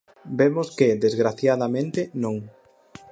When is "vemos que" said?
0.39-0.89